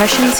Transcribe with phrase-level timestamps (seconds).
[0.00, 0.39] Impressions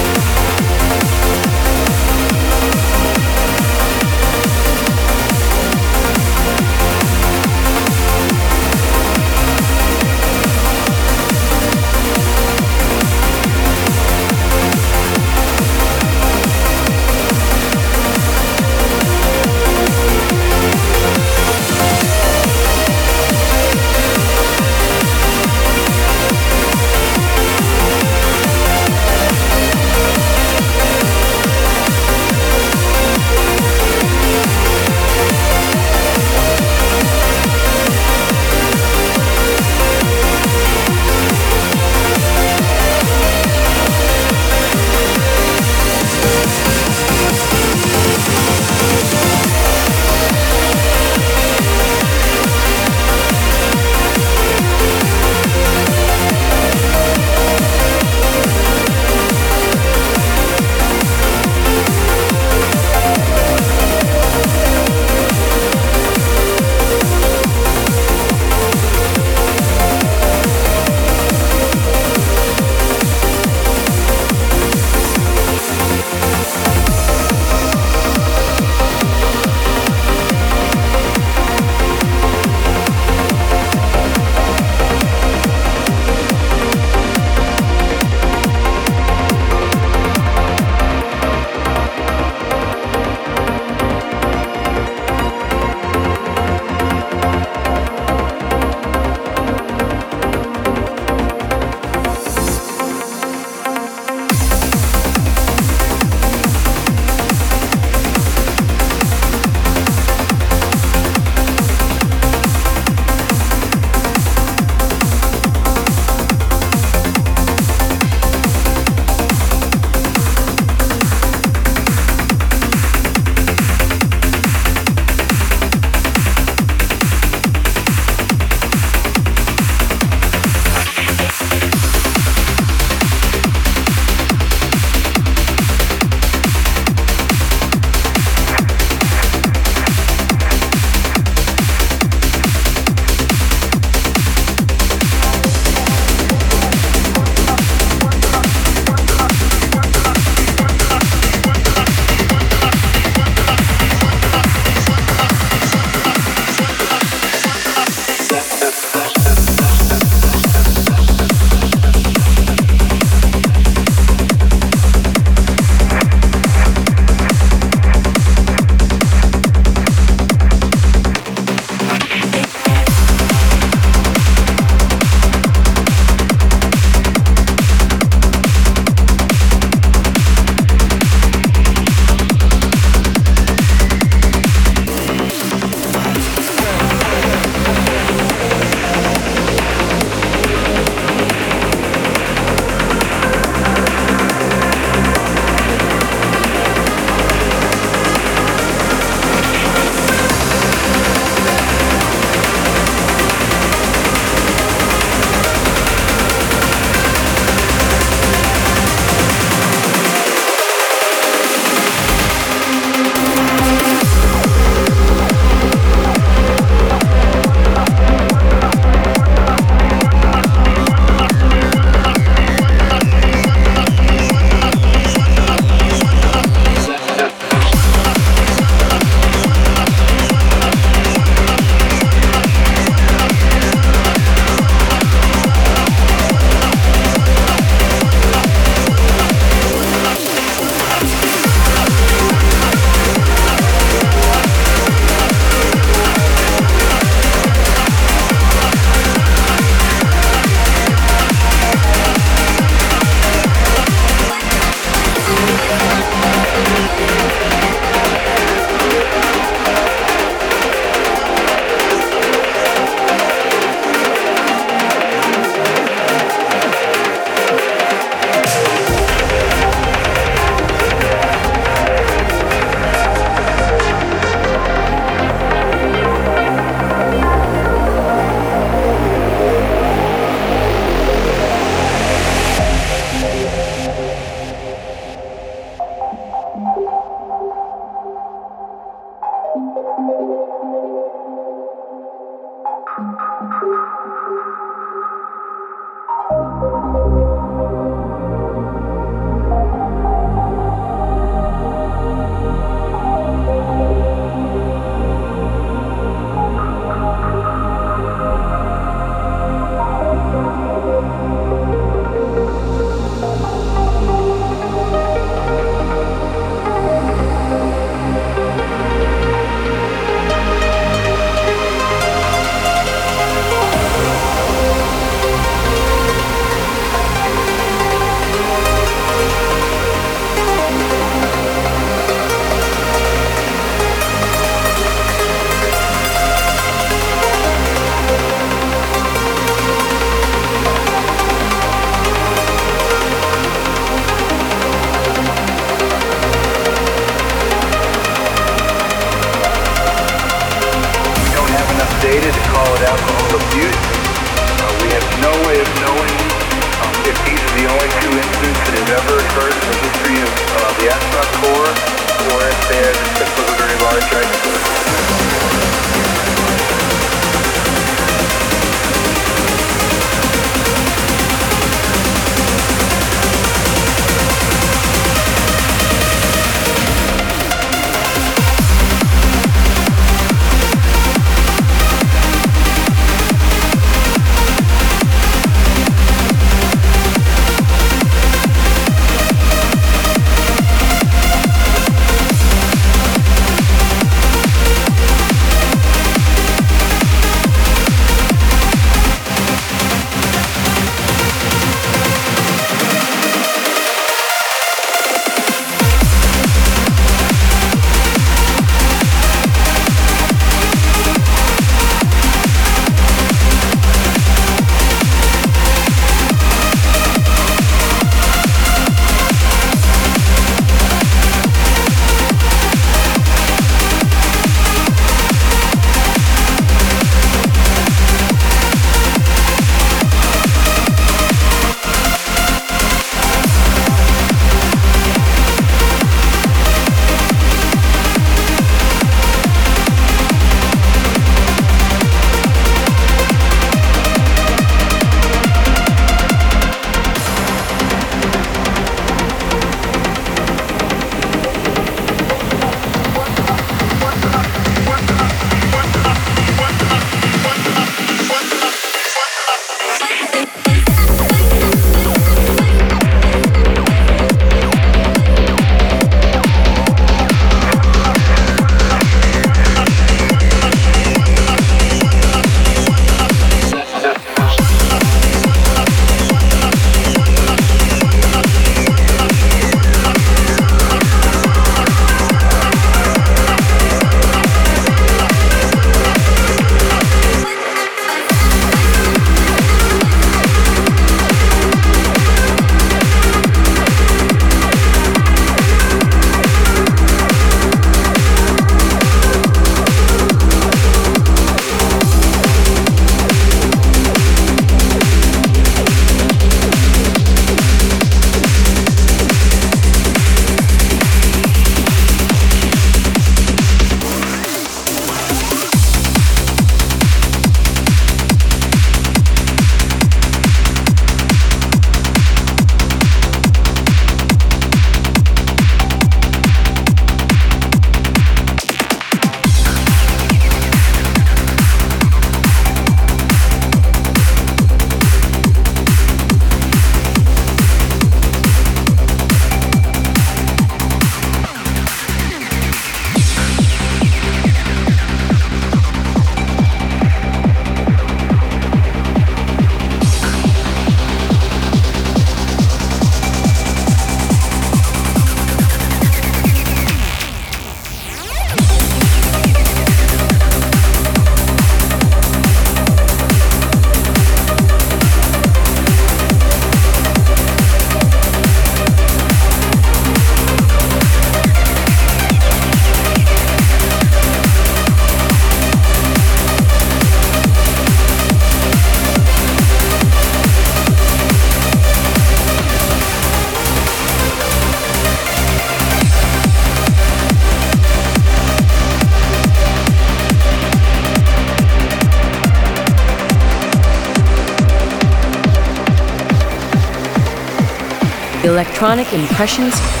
[598.81, 600.00] Electronic Impressions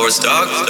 [0.00, 0.69] Followers, dog.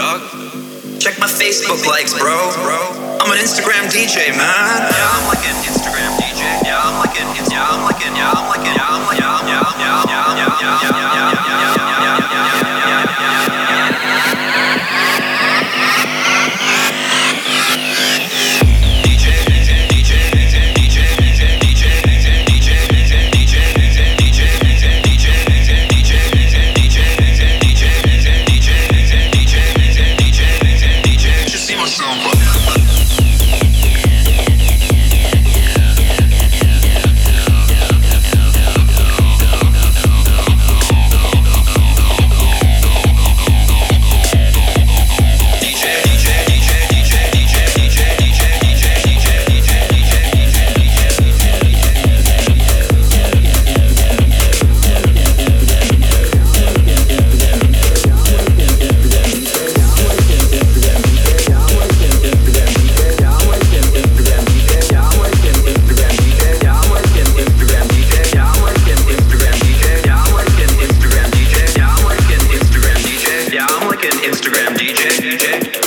[75.01, 75.80] dead, dead.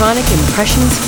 [0.00, 1.07] Electronic Impressions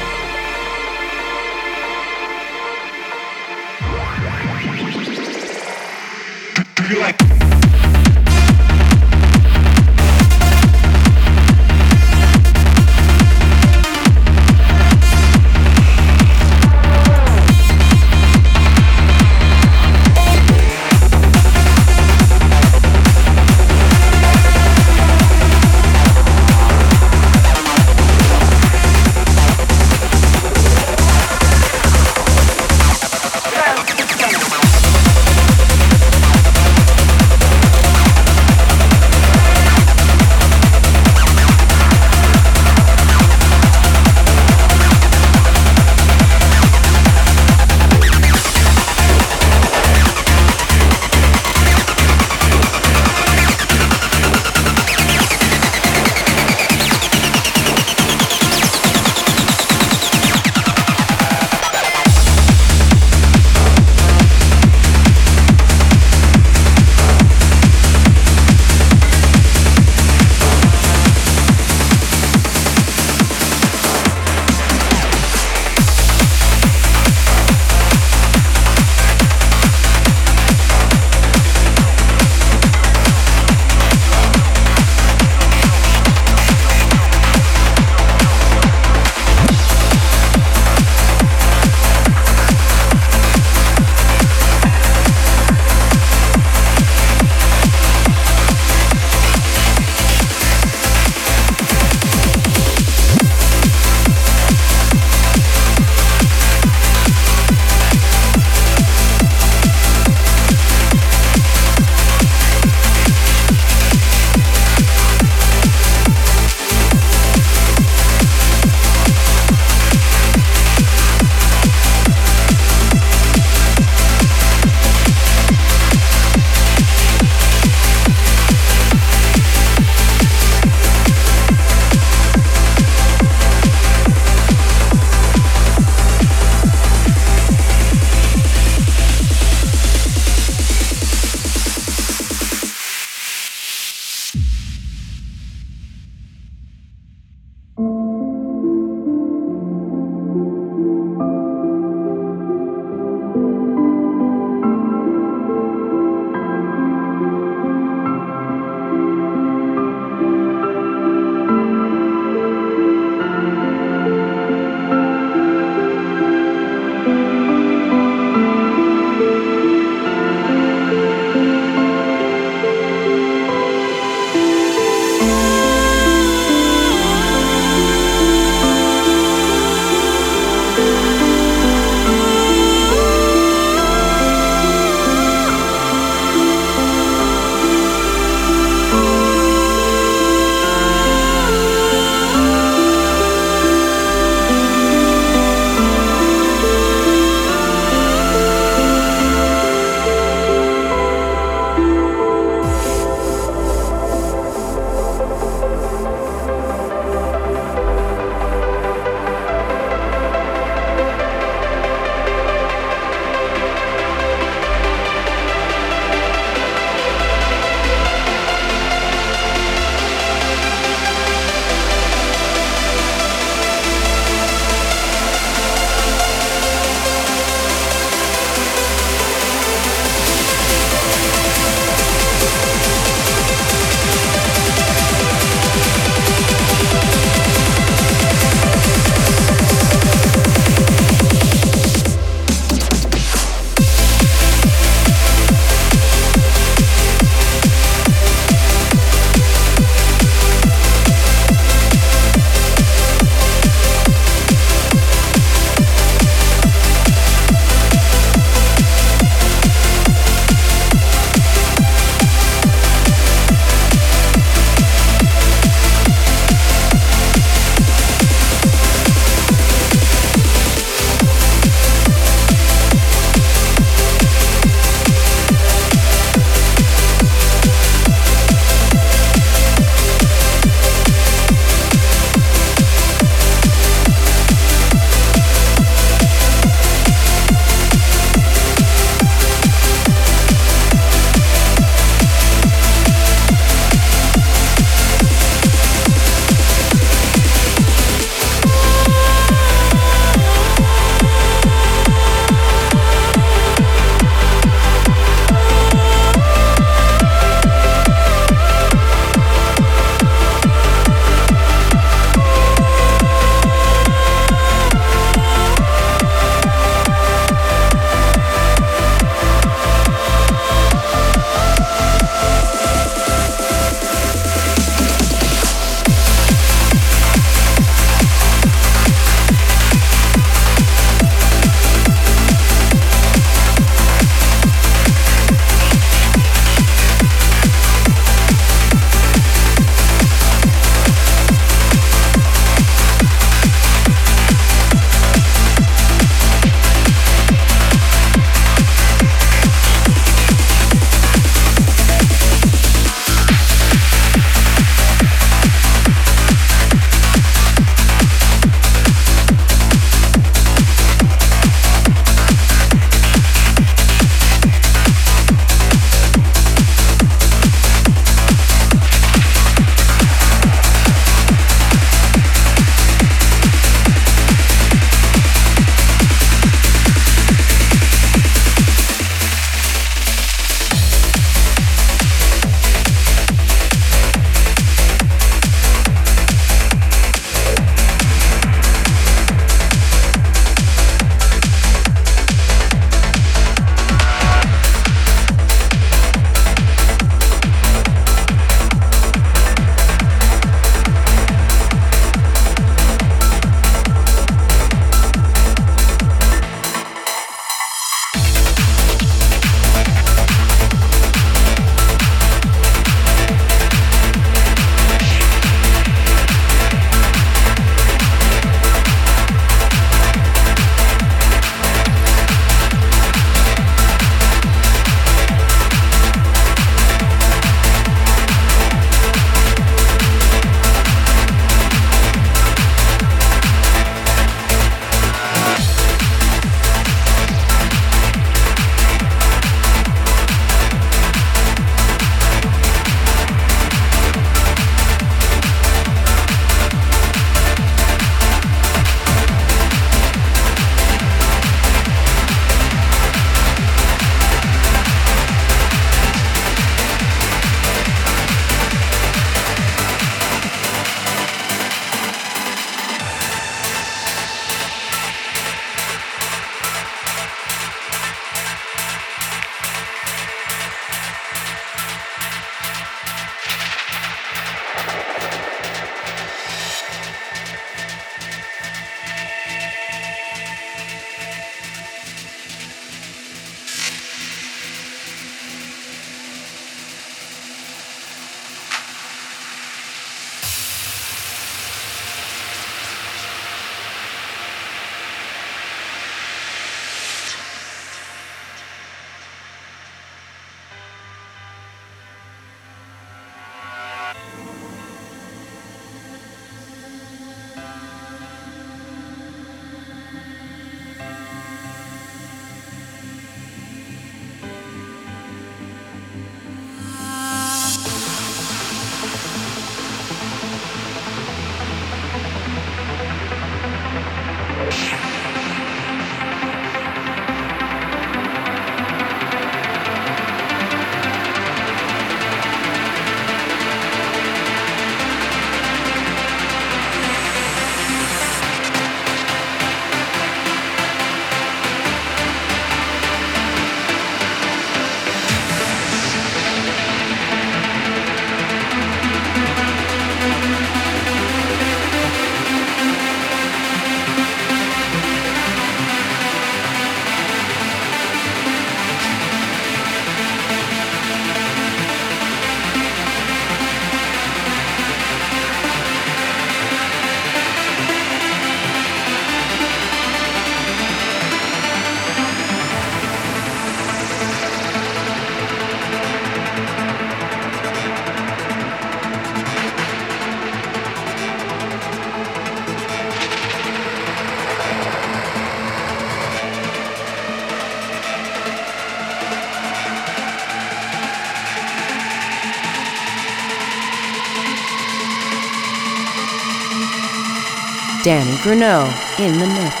[598.31, 600.00] Danny Grunow in the mix.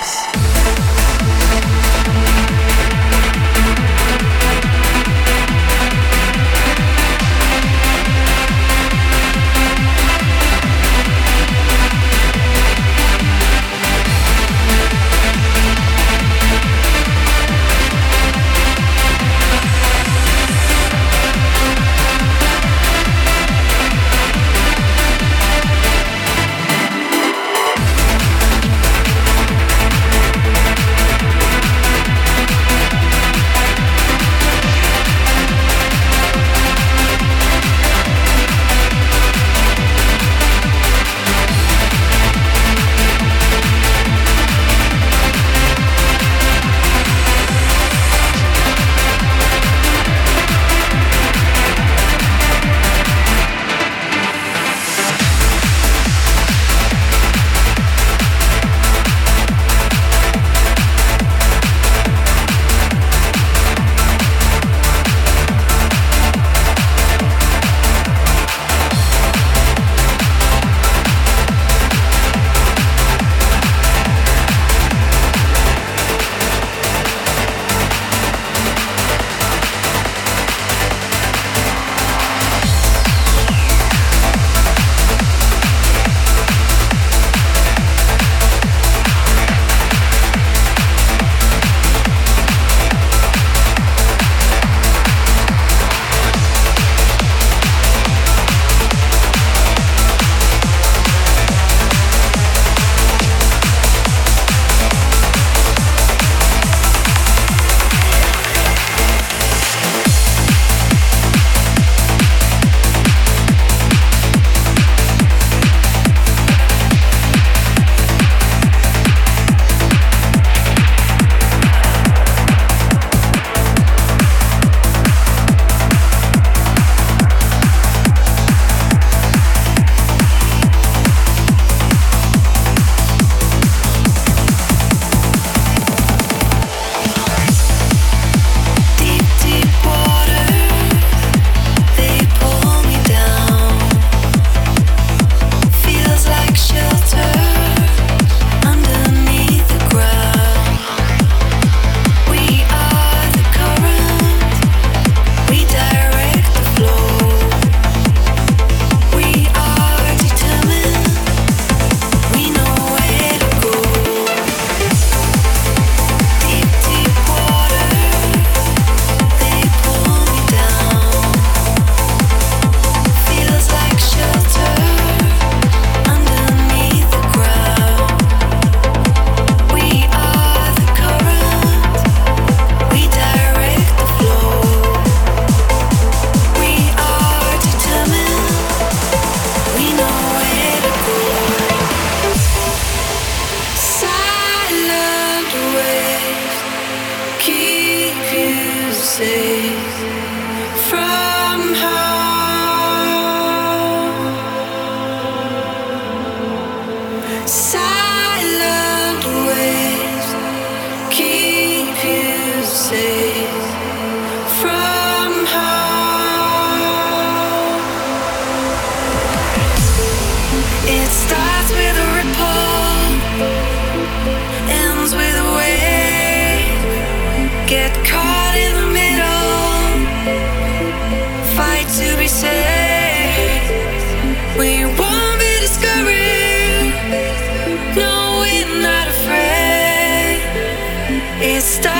[241.61, 241.90] stop.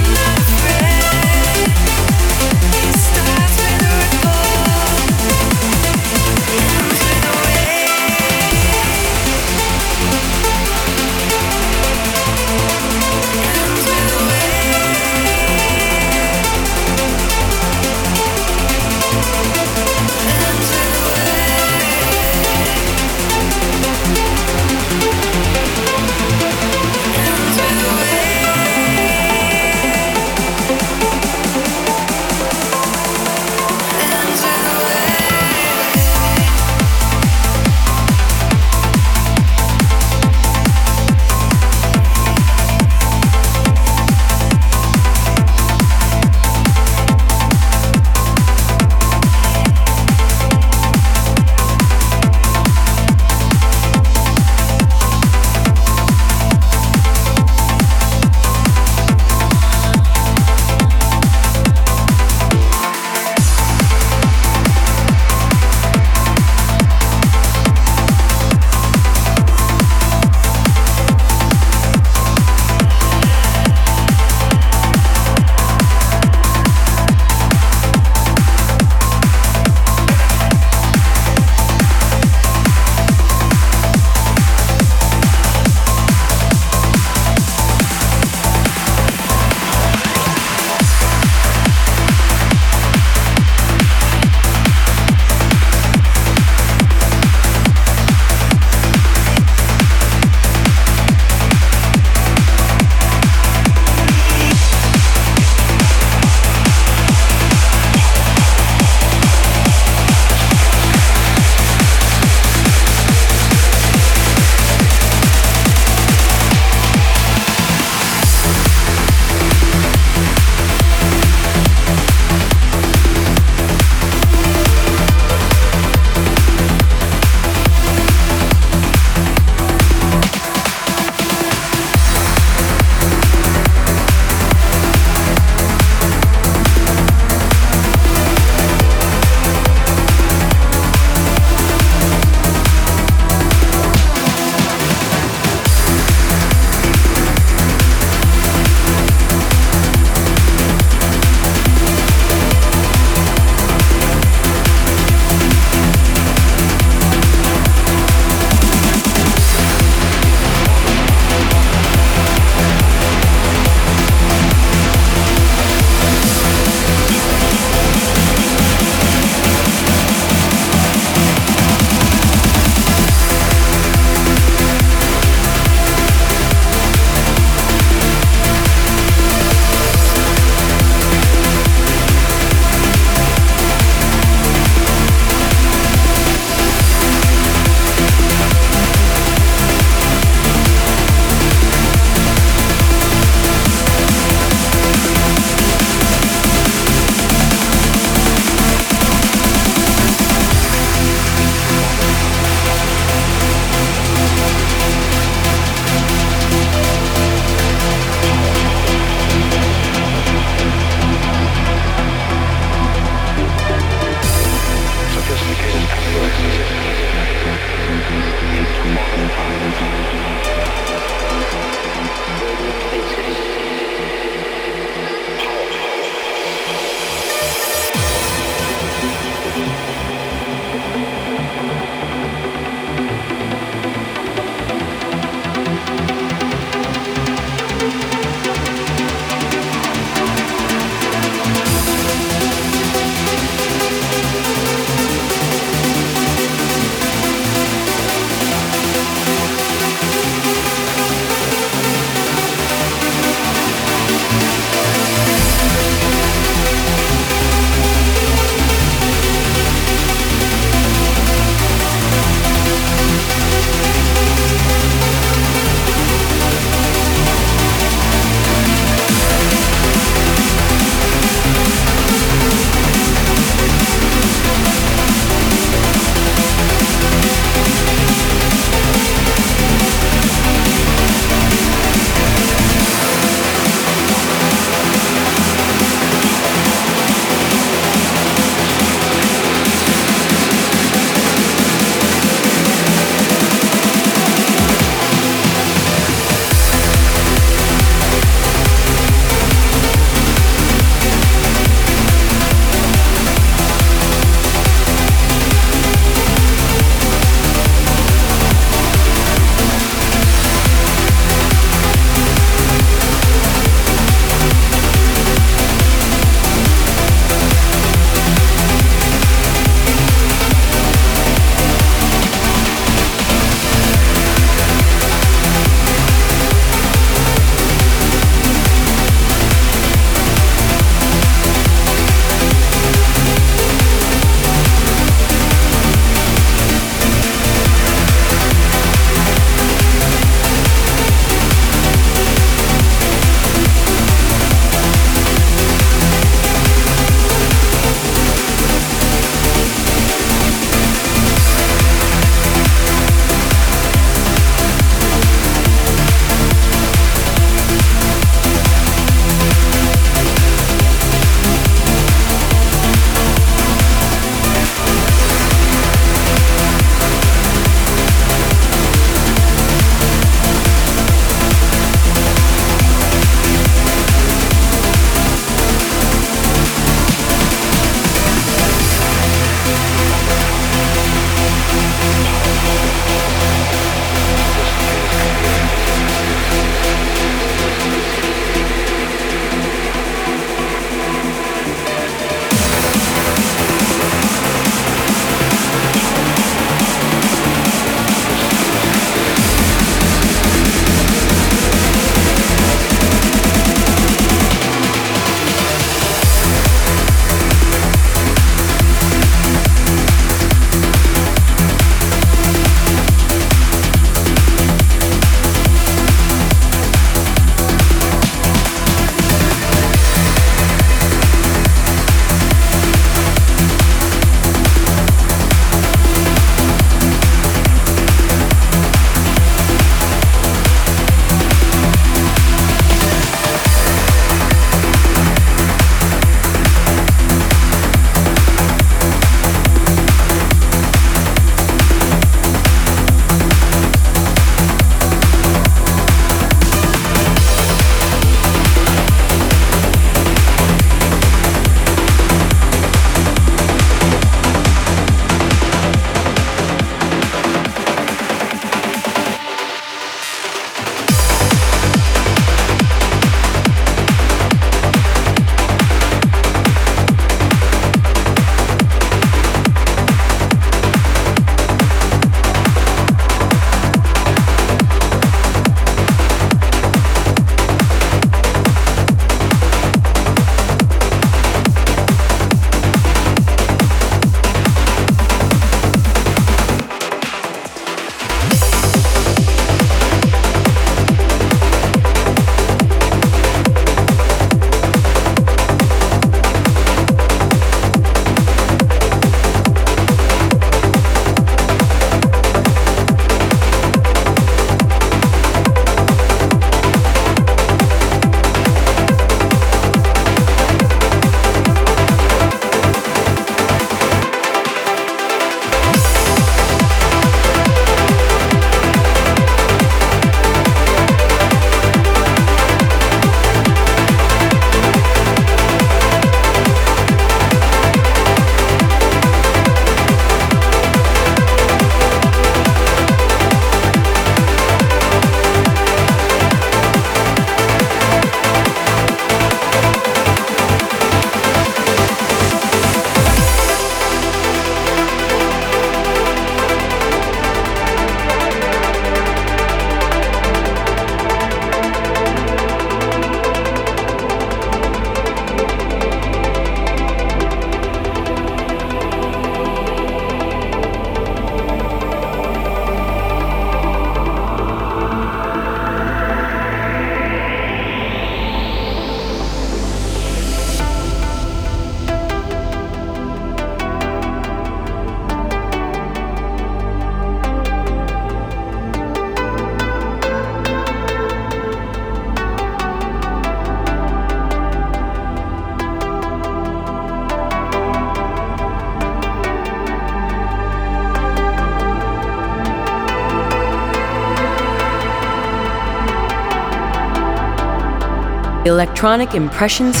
[598.66, 600.00] Electronic Impressions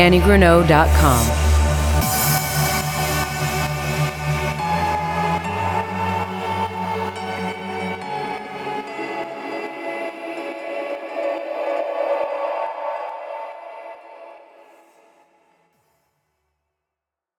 [0.00, 1.29] DannyGrunow.com.